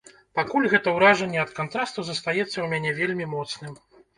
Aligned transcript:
Пакуль 0.37 0.69
гэта 0.73 0.93
ўражанне 0.95 1.39
ад 1.43 1.53
кантрасту 1.59 2.07
застаецца 2.09 2.45
ў 2.61 2.67
мяне 2.73 2.99
вельмі 3.03 3.25
моцным. 3.39 3.79